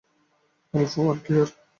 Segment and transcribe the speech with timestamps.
[0.73, 1.49] Alpha one, clear.